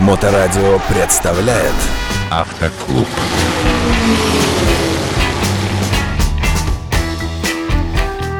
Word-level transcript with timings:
Моторадио 0.00 0.80
представляет 0.88 1.74
Автоклуб. 2.30 3.06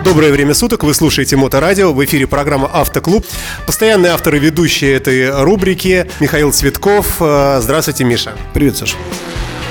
Доброе 0.02 0.32
время 0.32 0.54
суток, 0.54 0.84
вы 0.84 0.94
слушаете 0.94 1.36
Моторадио, 1.36 1.92
в 1.92 2.02
эфире 2.02 2.26
программа 2.26 2.66
«Автоклуб». 2.66 3.26
Постоянные 3.66 4.12
авторы 4.12 4.38
ведущие 4.38 4.94
этой 4.94 5.44
рубрики 5.44 6.10
Михаил 6.18 6.50
Цветков. 6.50 7.16
Э, 7.20 7.60
Здравствуйте, 7.60 8.04
Миша. 8.04 8.32
Привет, 8.54 8.78
Саша. 8.78 8.96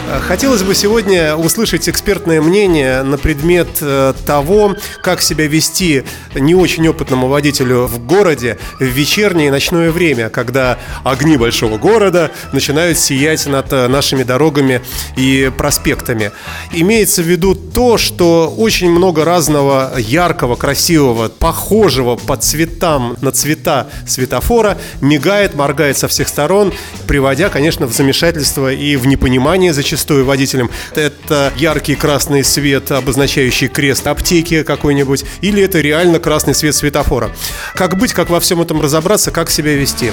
Хотелось 0.09 0.63
бы 0.63 0.73
сегодня 0.73 1.35
услышать 1.35 1.87
экспертное 1.87 2.41
мнение 2.41 3.03
на 3.03 3.19
предмет 3.19 3.67
э, 3.81 4.13
того, 4.25 4.75
как 5.03 5.21
себя 5.21 5.45
вести 5.45 6.03
не 6.33 6.55
очень 6.55 6.87
опытному 6.87 7.27
водителю 7.27 7.85
в 7.85 8.03
городе 8.03 8.57
в 8.79 8.83
вечернее 8.83 9.49
и 9.49 9.51
ночное 9.51 9.91
время, 9.91 10.29
когда 10.29 10.79
огни 11.03 11.37
большого 11.37 11.77
города 11.77 12.31
начинают 12.53 12.97
сиять 12.97 13.45
над 13.45 13.71
э, 13.71 13.87
нашими 13.87 14.23
дорогами 14.23 14.81
и 15.15 15.51
проспектами. 15.55 16.31
Имеется 16.71 17.21
в 17.21 17.27
виду 17.27 17.53
то, 17.53 17.99
что 17.99 18.51
очень 18.57 18.89
много 18.89 19.25
разного 19.25 19.93
яркого, 19.99 20.55
красивого, 20.55 21.29
похожего 21.29 22.15
по 22.15 22.35
цветам 22.35 23.15
на 23.21 23.31
цвета 23.31 23.87
светофора 24.07 24.79
мигает, 25.01 25.53
моргает 25.53 25.99
со 25.99 26.07
всех 26.07 26.29
сторон, 26.29 26.73
приводя, 27.05 27.49
конечно, 27.49 27.85
в 27.85 27.93
замешательство 27.93 28.73
и 28.73 28.95
в 28.95 29.05
непонимание 29.05 29.71
зачастую 29.71 29.98
водителям. 30.07 30.69
Это 30.95 31.53
яркий 31.57 31.95
красный 31.95 32.43
свет, 32.43 32.91
обозначающий 32.91 33.67
крест 33.67 34.07
аптеки 34.07 34.63
какой-нибудь, 34.63 35.25
или 35.41 35.63
это 35.63 35.79
реально 35.79 36.19
красный 36.19 36.55
свет 36.55 36.75
светофора. 36.75 37.31
Как 37.75 37.97
быть, 37.97 38.13
как 38.13 38.29
во 38.29 38.39
всем 38.39 38.61
этом 38.61 38.81
разобраться, 38.81 39.31
как 39.31 39.49
себя 39.49 39.75
вести? 39.75 40.11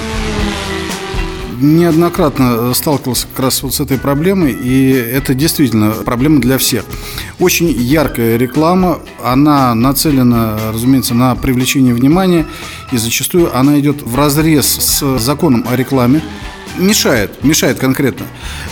неоднократно 1.59 2.73
сталкивался 2.73 3.27
как 3.27 3.39
раз 3.39 3.63
вот 3.63 3.73
с 3.73 3.79
этой 3.79 3.97
проблемой, 3.97 4.51
и 4.51 4.91
это 4.91 5.33
действительно 5.33 5.91
проблема 5.91 6.39
для 6.39 6.57
всех. 6.57 6.85
Очень 7.39 7.71
яркая 7.71 8.37
реклама, 8.37 8.99
она 9.23 9.73
нацелена, 9.73 10.57
разумеется, 10.71 11.13
на 11.13 11.35
привлечение 11.35 11.93
внимания, 11.93 12.45
и 12.91 12.97
зачастую 12.97 13.55
она 13.57 13.79
идет 13.79 14.01
в 14.01 14.15
разрез 14.15 14.67
с 14.67 15.19
законом 15.19 15.65
о 15.69 15.75
рекламе, 15.75 16.21
мешает, 16.77 17.43
мешает 17.43 17.79
конкретно. 17.79 18.25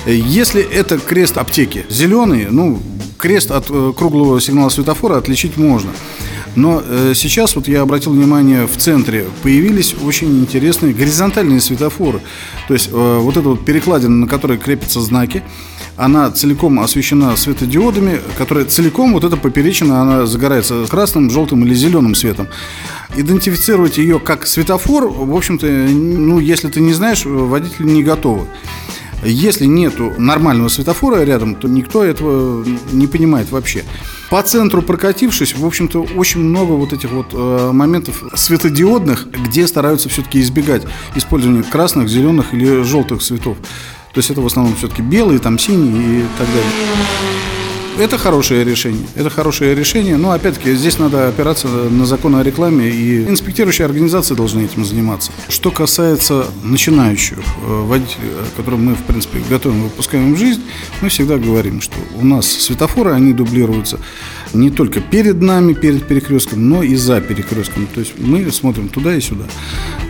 Если 0.05 0.61
это 0.61 0.97
крест 0.97 1.37
аптеки 1.37 1.85
зеленый, 1.89 2.47
ну, 2.49 2.81
крест 3.17 3.51
от 3.51 3.65
э, 3.69 3.93
круглого 3.95 4.39
сигнала 4.39 4.69
светофора 4.69 5.17
отличить 5.17 5.57
можно. 5.57 5.91
Но 6.55 6.81
э, 6.83 7.13
сейчас 7.15 7.55
вот 7.55 7.67
я 7.67 7.81
обратил 7.81 8.13
внимание, 8.13 8.65
в 8.65 8.77
центре 8.77 9.25
появились 9.43 9.95
очень 10.03 10.39
интересные 10.39 10.93
горизонтальные 10.93 11.59
светофоры. 11.59 12.21
То 12.67 12.73
есть 12.73 12.89
э, 12.91 13.19
вот 13.19 13.37
эта 13.37 13.49
вот 13.49 13.65
перекладина, 13.65 14.15
на 14.15 14.27
которой 14.27 14.57
крепятся 14.57 15.01
знаки, 15.01 15.43
она 15.97 16.29
целиком 16.31 16.79
освещена 16.79 17.35
светодиодами, 17.35 18.19
которые 18.37 18.65
целиком, 18.65 19.13
вот 19.13 19.23
эта 19.23 19.37
поперечина, 19.37 20.01
она 20.01 20.25
загорается 20.25 20.85
красным, 20.89 21.29
желтым 21.29 21.65
или 21.65 21.73
зеленым 21.73 22.15
светом. 22.15 22.47
Идентифицировать 23.15 23.97
ее 23.97 24.19
как 24.19 24.45
светофор, 24.45 25.07
в 25.07 25.35
общем-то, 25.35 25.65
ну, 25.65 26.39
если 26.39 26.69
ты 26.69 26.81
не 26.81 26.93
знаешь, 26.93 27.23
водители 27.25 27.87
не 27.87 28.03
готовы. 28.03 28.47
Если 29.23 29.65
нету 29.65 30.13
нормального 30.17 30.67
светофора 30.67 31.23
рядом, 31.23 31.55
то 31.55 31.67
никто 31.67 32.03
этого 32.03 32.65
не 32.91 33.07
понимает 33.07 33.51
вообще. 33.51 33.83
По 34.29 34.41
центру 34.41 34.81
прокатившись, 34.81 35.55
в 35.55 35.65
общем-то, 35.65 36.05
очень 36.15 36.41
много 36.41 36.73
вот 36.73 36.93
этих 36.93 37.11
вот 37.11 37.27
э, 37.33 37.71
моментов 37.71 38.23
светодиодных, 38.35 39.27
где 39.29 39.67
стараются 39.67 40.09
все-таки 40.09 40.41
избегать 40.41 40.83
использования 41.15 41.63
красных, 41.63 42.09
зеленых 42.09 42.53
или 42.53 42.81
желтых 42.83 43.21
цветов. 43.21 43.57
То 44.13 44.19
есть 44.19 44.29
это 44.29 44.41
в 44.41 44.45
основном 44.45 44.75
все-таки 44.75 45.01
белые, 45.01 45.39
там 45.39 45.59
синие 45.59 46.21
и 46.21 46.25
так 46.37 46.47
далее. 46.47 47.64
Это 47.97 48.17
хорошее 48.17 48.65
решение. 48.65 49.07
Это 49.15 49.29
хорошее 49.29 49.73
решение. 49.73 50.17
Но 50.17 50.31
опять-таки 50.31 50.75
здесь 50.75 50.99
надо 50.99 51.29
опираться 51.29 51.67
на 51.67 52.05
закон 52.05 52.35
о 52.35 52.43
рекламе, 52.43 52.89
и 52.89 53.23
инспектирующие 53.23 53.85
организации 53.85 54.35
должны 54.35 54.65
этим 54.65 54.83
заниматься. 54.83 55.31
Что 55.47 55.71
касается 55.71 56.45
начинающих 56.61 57.37
э, 57.37 57.41
водителей, 57.63 58.31
которым 58.57 58.85
мы, 58.85 58.95
в 58.95 59.03
принципе, 59.03 59.39
готовим, 59.49 59.83
выпускаем 59.83 60.35
в 60.35 60.37
жизнь, 60.37 60.61
мы 61.01 61.07
всегда 61.07 61.37
говорим, 61.37 61.79
что 61.79 61.95
у 62.19 62.25
нас 62.25 62.45
светофоры, 62.47 63.11
они 63.11 63.31
дублируются 63.31 63.97
не 64.53 64.71
только 64.71 64.99
перед 64.99 65.41
нами, 65.41 65.71
перед 65.71 66.05
перекрестком, 66.05 66.67
но 66.67 66.83
и 66.83 66.95
за 66.95 67.21
перекрестком. 67.21 67.87
То 67.93 68.01
есть 68.01 68.13
мы 68.17 68.51
смотрим 68.51 68.89
туда 68.89 69.15
и 69.15 69.21
сюда. 69.21 69.45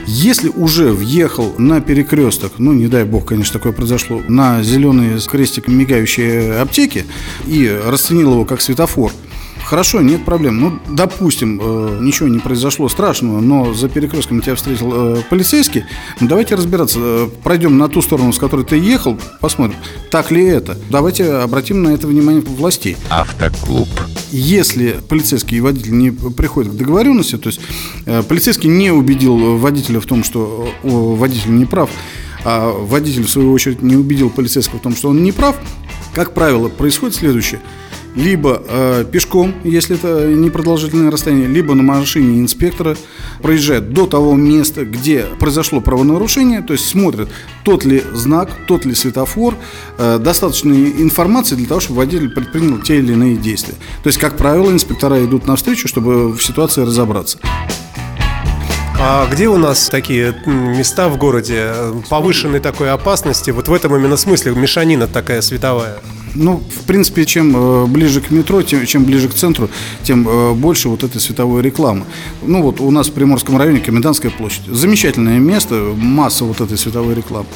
Если 0.07 0.49
уже 0.49 0.91
въехал 0.91 1.53
на 1.57 1.81
перекресток, 1.81 2.53
ну, 2.57 2.73
не 2.73 2.87
дай 2.87 3.03
бог, 3.03 3.25
конечно, 3.25 3.53
такое 3.53 3.71
произошло, 3.73 4.21
на 4.27 4.63
зеленый 4.63 5.19
крестик 5.19 5.67
мигающей 5.67 6.59
аптеки 6.59 7.05
и 7.45 7.67
расценил 7.85 8.33
его 8.33 8.45
как 8.45 8.61
светофор, 8.61 9.11
Хорошо, 9.65 10.01
нет 10.01 10.23
проблем. 10.23 10.59
Ну, 10.59 10.79
допустим, 10.87 11.59
э, 11.59 11.97
ничего 11.99 12.29
не 12.29 12.37
произошло 12.37 12.87
страшного, 12.87 13.41
но 13.41 13.73
за 13.73 13.89
перекрестком 13.89 14.41
тебя 14.41 14.53
встретил 14.55 14.91
э, 14.93 15.23
полицейский. 15.27 15.85
Ну, 16.19 16.27
давайте 16.27 16.53
разбираться. 16.53 16.99
Э, 17.01 17.29
пройдем 17.43 17.77
на 17.79 17.89
ту 17.89 18.03
сторону, 18.03 18.31
с 18.31 18.37
которой 18.37 18.63
ты 18.63 18.77
ехал, 18.77 19.17
посмотрим, 19.41 19.77
так 20.11 20.29
ли 20.29 20.45
это. 20.45 20.77
Давайте 20.91 21.33
обратим 21.33 21.81
на 21.81 21.89
это 21.89 22.05
внимание 22.05 22.41
властей. 22.41 22.95
Автоклуб. 23.09 23.89
Если 24.37 24.99
полицейский 25.07 25.59
и 25.59 25.61
водитель 25.61 25.97
не 25.97 26.11
приходят 26.11 26.73
к 26.73 26.75
договоренности, 26.75 27.37
то 27.37 27.47
есть 27.47 27.61
э, 28.05 28.21
полицейский 28.21 28.69
не 28.69 28.91
убедил 28.91 29.57
водителя 29.57 30.01
в 30.01 30.05
том, 30.05 30.25
что 30.25 30.67
э, 30.83 30.87
водитель 30.89 31.55
не 31.55 31.65
прав, 31.65 31.89
а 32.43 32.69
водитель, 32.71 33.23
в 33.23 33.29
свою 33.29 33.53
очередь, 33.53 33.81
не 33.81 33.95
убедил 33.95 34.29
полицейского 34.29 34.79
в 34.79 34.81
том, 34.81 34.93
что 34.93 35.07
он 35.07 35.23
не 35.23 35.31
прав, 35.31 35.55
как 36.13 36.33
правило, 36.33 36.67
происходит 36.67 37.15
следующее– 37.15 37.61
либо 38.15 38.61
э, 38.67 39.05
пешком, 39.11 39.53
если 39.63 39.95
это 39.97 40.27
непродолжительное 40.27 41.11
расстояние, 41.11 41.47
либо 41.47 41.73
на 41.73 41.83
машине 41.83 42.39
инспектора 42.39 42.95
проезжает 43.41 43.91
до 43.91 44.05
того 44.07 44.35
места, 44.35 44.85
где 44.85 45.25
произошло 45.39 45.81
правонарушение, 45.81 46.61
то 46.61 46.73
есть 46.73 46.87
смотрят, 46.87 47.29
тот 47.63 47.83
ли 47.85 48.03
знак, 48.13 48.49
тот 48.67 48.85
ли 48.85 48.95
светофор, 48.95 49.55
э, 49.97 50.17
достаточно 50.19 50.73
информации 50.73 51.55
для 51.55 51.67
того, 51.67 51.81
чтобы 51.81 51.99
водитель 51.99 52.29
предпринял 52.29 52.79
те 52.79 52.99
или 52.99 53.13
иные 53.13 53.35
действия. 53.35 53.75
То 54.03 54.07
есть, 54.07 54.17
как 54.17 54.37
правило, 54.37 54.71
инспектора 54.71 55.23
идут 55.23 55.45
навстречу, 55.45 55.87
чтобы 55.87 56.31
в 56.31 56.41
ситуации 56.41 56.81
разобраться. 56.81 57.37
А 58.97 59.27
где 59.29 59.49
у 59.49 59.57
нас 59.57 59.89
такие 59.89 60.33
места 60.45 61.09
в 61.09 61.17
городе 61.17 61.73
повышенной 62.09 62.61
такой 62.61 62.89
опасности? 62.91 63.51
Вот 63.51 63.67
в 63.67 63.73
этом 63.73 63.95
именно 63.95 64.15
смысле 64.15 64.53
мешанина 64.55 65.07
такая 65.07 65.41
световая. 65.41 65.97
Ну, 66.35 66.61
в 66.69 66.83
принципе, 66.85 67.25
чем 67.25 67.55
э, 67.55 67.85
ближе 67.85 68.21
к 68.21 68.29
метро, 68.29 68.61
тем, 68.61 68.85
чем 68.85 69.05
ближе 69.05 69.29
к 69.29 69.33
центру, 69.33 69.69
тем 70.03 70.27
э, 70.27 70.53
больше 70.53 70.89
вот 70.89 71.03
этой 71.03 71.19
световой 71.19 71.61
рекламы. 71.61 72.05
Ну, 72.43 72.61
вот 72.61 72.81
у 72.81 72.91
нас 72.91 73.07
в 73.07 73.13
Приморском 73.13 73.57
районе 73.57 73.79
Комендантская 73.79 74.31
площадь. 74.31 74.65
Замечательное 74.67 75.39
место, 75.39 75.93
масса 75.95 76.43
вот 76.45 76.61
этой 76.61 76.77
световой 76.77 77.15
рекламы. 77.15 77.47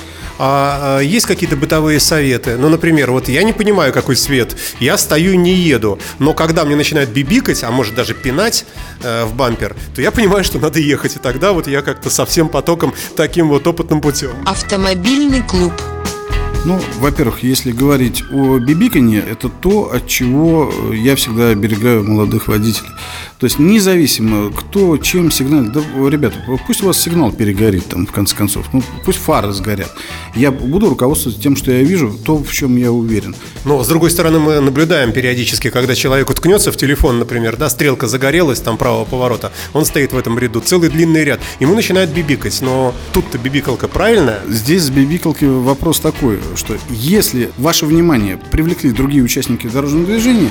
А, 0.41 0.99
а 0.99 1.01
есть 1.01 1.25
какие-то 1.25 1.57
бытовые 1.57 1.99
советы? 1.99 2.55
Ну, 2.57 2.69
например, 2.69 3.11
вот 3.11 3.27
я 3.27 3.43
не 3.43 3.51
понимаю, 3.51 3.91
какой 3.91 4.15
свет, 4.15 4.55
я 4.79 4.97
стою 4.97 5.33
и 5.33 5.37
не 5.37 5.53
еду, 5.53 5.99
но 6.17 6.33
когда 6.33 6.63
мне 6.63 6.77
начинают 6.77 7.09
бибикать, 7.09 7.63
а 7.63 7.71
может 7.71 7.93
даже 7.93 8.13
пинать 8.13 8.65
э, 9.03 9.25
в 9.25 9.35
бампер, 9.35 9.75
то 9.93 10.01
я 10.01 10.11
понимаю, 10.11 10.45
что 10.45 10.57
надо 10.57 10.79
ехать, 10.79 11.17
и 11.17 11.19
тогда 11.19 11.51
вот 11.51 11.67
я 11.67 11.81
как-то 11.81 12.09
со 12.09 12.25
всем 12.25 12.47
потоком 12.47 12.93
таким 13.17 13.49
вот 13.49 13.67
опытным 13.67 13.99
путем. 13.99 14.31
Автомобильный 14.45 15.41
клуб. 15.41 15.73
Ну, 16.65 16.79
во-первых, 16.99 17.41
если 17.43 17.71
говорить 17.71 18.23
о 18.31 18.59
бибиканье, 18.59 19.21
это 19.21 19.49
то, 19.49 19.93
от 19.93 20.07
чего 20.07 20.71
я 20.93 21.15
всегда 21.15 21.49
оберегаю 21.49 22.03
молодых 22.03 22.47
водителей. 22.47 22.89
То 23.39 23.45
есть 23.45 23.57
независимо, 23.57 24.51
кто 24.51 24.97
чем 24.97 25.31
сигналит, 25.31 25.71
да, 25.71 25.81
ребята, 26.09 26.35
пусть 26.67 26.83
у 26.83 26.87
вас 26.87 26.99
сигнал 26.99 27.31
перегорит 27.31 27.85
там 27.85 28.05
в 28.05 28.11
конце 28.11 28.35
концов, 28.35 28.65
ну 28.73 28.83
пусть 29.05 29.17
фары 29.17 29.53
сгорят. 29.53 29.89
Я 30.35 30.51
буду 30.51 30.89
руководствоваться 30.89 31.41
тем, 31.41 31.55
что 31.55 31.71
я 31.71 31.81
вижу, 31.81 32.19
то, 32.25 32.35
в 32.35 32.51
чем 32.51 32.75
я 32.75 32.91
уверен. 32.91 33.33
Но, 33.63 33.81
с 33.81 33.87
другой 33.87 34.11
стороны, 34.11 34.39
мы 34.39 34.59
наблюдаем 34.59 35.13
периодически, 35.13 35.69
когда 35.69 35.95
человек 35.95 36.29
уткнется 36.29 36.73
в 36.73 36.75
телефон, 36.75 37.19
например, 37.19 37.55
да, 37.55 37.69
стрелка 37.69 38.07
загорелась, 38.07 38.59
там 38.59 38.75
правого 38.75 39.05
поворота, 39.05 39.53
он 39.71 39.85
стоит 39.85 40.11
в 40.11 40.17
этом 40.17 40.37
ряду, 40.37 40.59
целый 40.59 40.89
длинный 40.89 41.23
ряд, 41.23 41.39
ему 41.61 41.75
начинает 41.75 42.13
бибикать, 42.13 42.59
но 42.61 42.93
тут-то 43.13 43.37
бибикалка 43.37 43.87
правильная? 43.87 44.41
Здесь 44.49 44.83
с 44.83 44.89
бибикалки 44.89 45.45
вопрос 45.45 46.01
такой, 46.01 46.39
что 46.57 46.75
если 46.89 47.51
ваше 47.57 47.85
внимание 47.85 48.37
привлекли 48.51 48.91
другие 48.91 49.23
участники 49.23 49.67
дорожного 49.67 50.07
движения, 50.07 50.49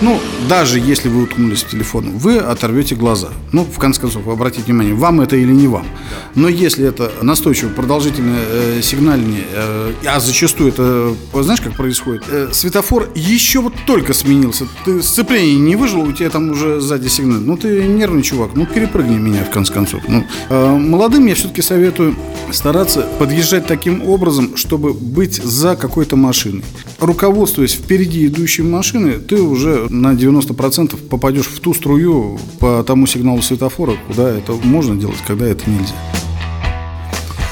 ну, 0.00 0.20
даже 0.48 0.78
если 0.78 1.08
вы 1.08 1.22
уткнулись 1.22 1.62
в 1.62 1.68
телефон, 1.70 2.10
вы 2.18 2.38
оторвете 2.38 2.94
глаза. 2.94 3.28
Ну, 3.52 3.64
в 3.64 3.78
конце 3.78 4.00
концов, 4.00 4.26
обратите 4.28 4.64
внимание, 4.64 4.94
вам 4.94 5.20
это 5.20 5.36
или 5.36 5.52
не 5.52 5.68
вам. 5.68 5.86
Но 6.34 6.48
если 6.48 6.86
это 6.86 7.12
настойчиво 7.22 7.70
продолжительное 7.70 8.44
э, 8.46 8.80
сигнальное, 8.82 9.42
э, 9.52 9.92
а 10.06 10.20
зачастую 10.20 10.70
это, 10.70 11.14
знаешь, 11.32 11.60
как 11.60 11.74
происходит? 11.74 12.24
Э, 12.28 12.48
светофор 12.52 13.08
еще 13.14 13.60
вот 13.60 13.74
только 13.86 14.12
сменился. 14.12 14.66
Ты 14.84 15.02
сцепление 15.02 15.56
не 15.56 15.76
выжил, 15.76 16.02
у 16.02 16.12
тебя 16.12 16.30
там 16.30 16.50
уже 16.50 16.80
сзади 16.80 17.08
сигнал. 17.08 17.40
Ну, 17.40 17.56
ты 17.56 17.84
нервный 17.84 18.22
чувак, 18.22 18.50
ну, 18.54 18.66
перепрыгни 18.66 19.16
меня, 19.16 19.44
в 19.44 19.50
конце 19.50 19.72
концов. 19.72 20.02
Ну, 20.08 20.24
э, 20.48 20.76
молодым 20.76 21.26
я 21.26 21.34
все-таки 21.34 21.62
советую 21.62 22.16
стараться 22.52 23.06
подъезжать 23.18 23.66
таким 23.66 24.02
образом, 24.06 24.56
чтобы 24.56 24.92
быть 24.92 25.42
за 25.42 25.76
какой-то 25.76 26.16
машиной. 26.16 26.64
Руководствуясь 27.04 27.74
впереди 27.74 28.26
идущей 28.26 28.64
машины, 28.64 29.18
ты 29.18 29.42
уже 29.42 29.86
на 29.90 30.14
90% 30.14 30.96
попадешь 30.96 31.48
в 31.48 31.60
ту 31.60 31.74
струю 31.74 32.38
по 32.60 32.82
тому 32.82 33.06
сигналу 33.06 33.42
светофора, 33.42 33.92
куда 34.06 34.30
это 34.30 34.52
можно 34.52 34.96
делать, 34.96 35.18
когда 35.26 35.46
это 35.46 35.68
нельзя 35.68 35.92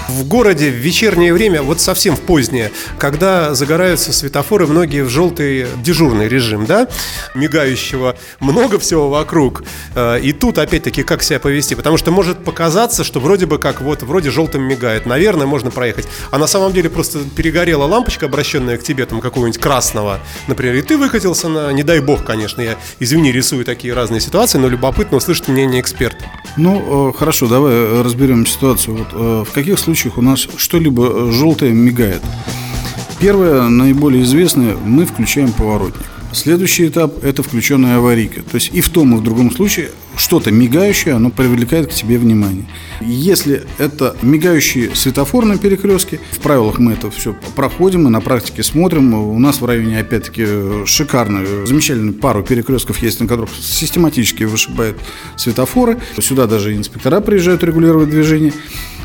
в 0.08 0.26
городе 0.26 0.70
в 0.70 0.74
вечернее 0.74 1.32
время, 1.32 1.62
вот 1.62 1.80
совсем 1.80 2.16
в 2.16 2.20
позднее, 2.20 2.70
когда 2.98 3.54
загораются 3.54 4.12
светофоры, 4.12 4.66
многие 4.66 5.02
в 5.02 5.08
желтый 5.08 5.66
дежурный 5.82 6.28
режим, 6.28 6.66
да, 6.66 6.88
мигающего, 7.34 8.16
много 8.40 8.78
всего 8.78 9.08
вокруг. 9.08 9.64
Э, 9.94 10.20
и 10.20 10.32
тут, 10.32 10.58
опять-таки, 10.58 11.02
как 11.02 11.22
себя 11.22 11.40
повести? 11.40 11.74
Потому 11.74 11.96
что 11.96 12.10
может 12.10 12.44
показаться, 12.44 13.04
что 13.04 13.20
вроде 13.20 13.46
бы 13.46 13.58
как 13.58 13.80
вот, 13.80 14.02
вроде 14.02 14.30
желтым 14.30 14.62
мигает, 14.62 15.06
наверное, 15.06 15.46
можно 15.46 15.70
проехать. 15.70 16.06
А 16.30 16.38
на 16.38 16.46
самом 16.46 16.72
деле 16.72 16.90
просто 16.90 17.20
перегорела 17.36 17.84
лампочка, 17.84 18.26
обращенная 18.26 18.78
к 18.78 18.82
тебе, 18.82 19.06
там, 19.06 19.20
какого-нибудь 19.20 19.60
красного, 19.60 20.20
например, 20.46 20.76
и 20.76 20.82
ты 20.82 20.96
выкатился 20.96 21.48
на, 21.48 21.72
не 21.72 21.82
дай 21.82 22.00
бог, 22.00 22.24
конечно, 22.24 22.60
я, 22.60 22.76
извини, 23.00 23.32
рисую 23.32 23.64
такие 23.64 23.94
разные 23.94 24.20
ситуации, 24.20 24.58
но 24.58 24.68
любопытно 24.68 25.16
услышать 25.16 25.48
мнение 25.48 25.80
эксперта. 25.80 26.24
Ну, 26.56 27.10
э, 27.10 27.12
хорошо, 27.18 27.46
давай 27.46 28.02
разберем 28.02 28.46
ситуацию. 28.46 28.96
Вот, 28.96 29.08
э, 29.12 29.44
в 29.48 29.52
каких 29.52 29.78
случаях 29.78 30.01
случаях 30.02 30.18
у 30.18 30.22
нас 30.22 30.48
что-либо 30.56 31.06
э, 31.06 31.32
желтое 31.32 31.72
мигает. 31.72 32.22
Первое, 33.20 33.68
наиболее 33.68 34.24
известное, 34.24 34.76
мы 34.84 35.06
включаем 35.06 35.52
поворотник. 35.52 36.02
Следующий 36.32 36.88
этап– 36.88 37.22
это 37.24 37.42
включенная 37.42 37.98
аварийка. 37.98 38.42
То 38.42 38.54
есть 38.54 38.70
и 38.72 38.80
в 38.80 38.88
том, 38.88 39.14
и 39.14 39.18
в 39.18 39.22
другом 39.22 39.50
случае 39.52 39.90
что-то 40.16 40.50
мигающее, 40.50 41.14
оно 41.14 41.30
привлекает 41.30 41.88
к 41.88 41.92
тебе 41.92 42.18
внимание. 42.18 42.64
Если 43.00 43.62
это 43.78 44.16
мигающий 44.22 44.90
светофор 44.94 45.44
на 45.44 45.58
перекрестке, 45.58 46.20
в 46.32 46.38
правилах 46.38 46.78
мы 46.78 46.94
это 46.94 47.10
все 47.10 47.36
проходим, 47.54 48.06
и 48.08 48.10
на 48.10 48.20
практике 48.20 48.62
смотрим. 48.62 49.14
У 49.14 49.38
нас 49.38 49.60
в 49.60 49.66
районе, 49.66 50.00
опять-таки, 50.00 50.46
шикарную, 50.86 51.66
замечательную 51.66 52.14
пару 52.14 52.42
перекрестков 52.42 52.98
есть, 52.98 53.20
на 53.20 53.28
которых 53.28 53.50
систематически 53.54 54.44
вышибают 54.44 54.98
светофоры. 55.36 55.98
Сюда 56.18 56.46
даже 56.46 56.74
инспектора 56.74 57.20
приезжают 57.20 57.62
регулировать 57.62 58.10
движение 58.10 58.52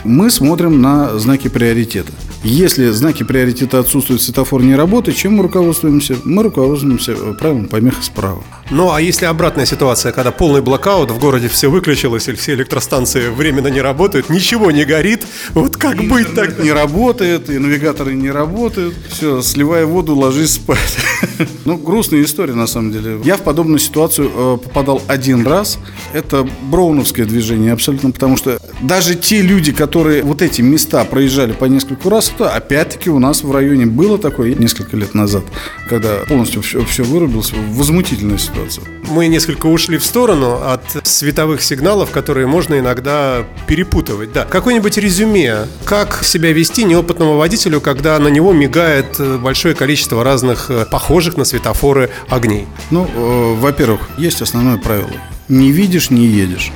мы 0.08 0.32
смотрим 0.32 0.82
на 0.82 1.20
знаки 1.20 1.48
приоритета. 1.50 2.12
Если 2.44 2.90
знаки 2.92 3.24
приоритета 3.24 3.80
отсутствуют, 3.80 4.22
светофор 4.22 4.64
не 4.64 4.76
работает, 4.76 5.18
чем 5.18 5.36
мы 5.36 5.44
руководствуемся? 5.44 6.16
Мы 6.24 6.44
руководствуемся 6.44 7.16
правилом 7.38 7.68
помеха 7.68 8.02
справа. 8.02 8.44
Ну, 8.70 8.92
а 8.92 9.02
если 9.02 9.26
обратная 9.26 9.66
ситуация, 9.66 10.12
когда 10.12 10.32
полный 10.32 10.62
блокаут, 10.62 11.12
в 11.12 11.20
городе 11.20 11.48
все 11.48 11.70
выключилось, 11.70 12.28
или 12.28 12.36
все 12.36 12.54
электростанции 12.54 13.30
временно 13.30 13.68
не 13.68 13.82
работают, 13.82 14.30
ничего 14.30 14.72
не 14.72 14.86
горит, 14.86 15.26
вот 15.52 15.78
как 15.78 16.02
и 16.02 16.08
быть 16.08 16.34
так? 16.36 16.60
Не 16.60 16.72
работает, 16.72 17.50
и 17.50 17.58
навигаторы 17.58 18.14
не 18.14 18.30
работают, 18.30 18.96
все, 19.10 19.42
сливая 19.42 19.86
воду, 19.86 20.16
ложись 20.16 20.54
спать. 20.54 20.98
Ну, 21.66 21.78
грустная 21.78 22.24
история, 22.24 22.54
на 22.54 22.68
самом 22.68 22.94
деле. 22.94 23.20
Я 23.26 23.36
в 23.36 23.42
подобную 23.42 23.80
ситуацию 23.80 24.32
э, 24.34 24.58
попадал 24.64 25.02
один 25.08 25.46
раз. 25.46 25.78
Это 26.14 26.48
броуновское 26.64 27.26
движение 27.26 27.74
абсолютно, 27.74 28.12
потому 28.12 28.38
что 28.38 28.60
даже 28.82 29.16
те 29.16 29.42
люди, 29.42 29.72
которые 29.72 30.24
вот 30.24 30.42
эти 30.42 30.62
места 30.62 31.04
проезжали 31.06 31.54
по 31.54 31.66
нескольку 31.66 32.10
раз, 32.10 32.32
то 32.38 32.54
опять-таки 32.54 33.10
у 33.10 33.20
нас 33.20 33.44
в 33.44 33.52
районе 33.52 33.86
было 33.86 34.18
такое 34.18 34.54
несколько 34.54 34.96
лет 34.98 35.14
назад, 35.14 35.44
когда 35.90 36.18
полностью 36.28 36.62
все, 36.62 36.84
все 36.86 37.04
вырубилось. 37.04 37.54
Возмутительная 37.70 38.38
ситуация. 38.38 38.84
Мы 39.10 39.28
несколько 39.28 39.68
ушли 39.68 39.98
в 39.98 40.04
сторону 40.04 40.62
от 40.64 40.84
световых 41.08 41.62
сигналов, 41.62 42.12
которые 42.12 42.48
можно 42.48 42.78
иногда 42.80 43.46
перепутывать. 43.68 44.32
Да. 44.34 44.46
Какое-нибудь 44.46 44.98
резюме, 44.98 45.68
как 45.86 46.24
себя 46.24 46.52
вести 46.52 46.84
неопытному 46.84 47.38
водителю, 47.38 47.82
когда 47.82 48.20
на 48.20 48.28
него 48.28 48.54
мигает 48.54 49.20
большое 49.42 49.76
количество 49.76 50.24
разных 50.24 50.70
э, 50.70 50.86
похожих 50.86 51.38
на 51.38 51.46
светофоры 51.46 52.10
огней? 52.30 52.68
Ну, 52.92 53.08
э, 53.14 53.56
во-первых, 53.60 54.10
есть 54.18 54.42
основное 54.42 54.78
правило. 54.78 55.10
Не 55.48 55.72
видишь, 55.72 56.10
не 56.10 56.26
едешь. 56.26 56.72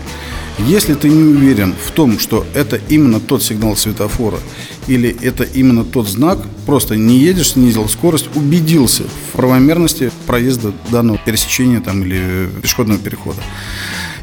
Если 0.59 0.93
ты 0.93 1.09
не 1.09 1.23
уверен 1.23 1.73
в 1.73 1.91
том, 1.91 2.19
что 2.19 2.45
это 2.53 2.79
именно 2.89 3.19
тот 3.19 3.41
сигнал 3.41 3.75
светофора 3.75 4.37
или 4.87 5.15
это 5.21 5.43
именно 5.43 5.83
тот 5.83 6.07
знак, 6.07 6.39
просто 6.65 6.95
не 6.95 7.17
едешь, 7.17 7.53
снизил 7.53 7.87
скорость, 7.89 8.29
убедился 8.35 9.03
в 9.03 9.37
правомерности 9.37 10.11
проезда 10.27 10.73
данного 10.91 11.17
пересечения 11.17 11.79
там, 11.79 12.03
или 12.03 12.49
пешеходного 12.61 12.99
перехода. 12.99 13.41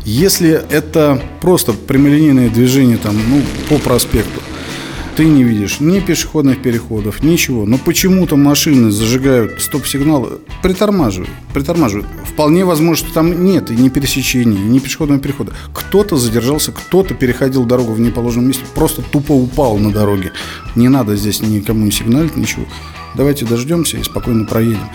Если 0.04 0.62
это 0.70 1.22
просто 1.40 1.72
прямолинейное 1.72 2.50
движение 2.50 2.98
там, 2.98 3.16
ну, 3.28 3.42
по 3.68 3.76
проспекту, 3.82 4.40
ты 5.18 5.24
не 5.24 5.42
видишь 5.42 5.80
ни 5.80 5.98
пешеходных 5.98 6.62
переходов, 6.62 7.24
ничего. 7.24 7.66
Но 7.66 7.76
почему-то 7.76 8.36
машины 8.36 8.92
зажигают 8.92 9.60
стоп-сигналы, 9.60 10.38
притормаживают, 10.62 11.28
притормаживают. 11.52 12.06
Вполне 12.24 12.64
возможно, 12.64 13.04
что 13.04 13.14
там 13.14 13.44
нет 13.44 13.68
и 13.72 13.74
ни 13.74 13.88
пересечения, 13.88 14.60
ни 14.60 14.78
пешеходного 14.78 15.20
перехода. 15.20 15.54
Кто-то 15.74 16.16
задержался, 16.16 16.70
кто-то 16.70 17.14
переходил 17.14 17.64
дорогу 17.64 17.94
в 17.94 18.00
неположенном 18.00 18.46
месте, 18.46 18.62
просто 18.76 19.02
тупо 19.02 19.32
упал 19.32 19.76
на 19.78 19.90
дороге. 19.90 20.30
Не 20.76 20.86
надо 20.86 21.16
здесь 21.16 21.42
никому 21.42 21.84
не 21.84 21.90
сигналить, 21.90 22.36
ничего. 22.36 22.66
Давайте 23.16 23.44
дождемся 23.44 23.96
и 23.96 24.04
спокойно 24.04 24.44
проедем. 24.44 24.88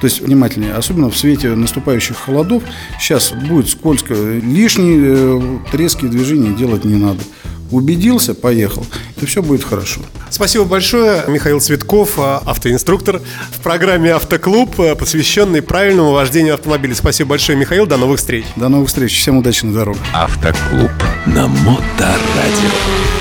То 0.00 0.06
есть 0.06 0.20
внимательнее, 0.20 0.74
особенно 0.74 1.10
в 1.10 1.16
свете 1.16 1.54
наступающих 1.54 2.16
холодов. 2.16 2.62
Сейчас 2.98 3.32
будет 3.32 3.68
скользко, 3.68 4.14
лишние 4.14 4.98
э, 5.02 5.58
резкие 5.72 6.10
движения 6.10 6.54
делать 6.54 6.84
не 6.84 6.96
надо 6.96 7.20
убедился, 7.70 8.34
поехал, 8.34 8.84
и 9.20 9.26
все 9.26 9.42
будет 9.42 9.64
хорошо. 9.64 10.00
Спасибо 10.28 10.64
большое, 10.64 11.24
Михаил 11.28 11.60
Цветков, 11.60 12.18
а, 12.18 12.42
автоинструктор 12.44 13.20
в 13.50 13.60
программе 13.60 14.12
«Автоклуб», 14.12 14.74
а, 14.78 14.94
посвященный 14.94 15.62
правильному 15.62 16.12
вождению 16.12 16.54
автомобиля. 16.54 16.94
Спасибо 16.94 17.30
большое, 17.30 17.56
Михаил, 17.58 17.86
до 17.86 17.96
новых 17.96 18.18
встреч. 18.18 18.44
До 18.56 18.68
новых 18.68 18.88
встреч, 18.88 19.16
всем 19.18 19.38
удачи 19.38 19.64
на 19.64 19.72
дорогах. 19.72 20.02
Автоклуб 20.12 20.90
на 21.26 21.46
Моторадио. 21.46 23.19